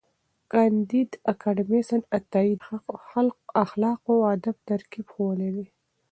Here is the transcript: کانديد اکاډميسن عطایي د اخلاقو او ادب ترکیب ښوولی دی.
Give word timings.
کانديد 0.51 1.09
اکاډميسن 1.31 2.01
عطایي 2.17 2.53
د 2.59 2.63
اخلاقو 3.63 4.13
او 4.17 4.21
ادب 4.35 4.55
ترکیب 4.69 5.05
ښوولی 5.13 5.49
دی. 5.55 5.65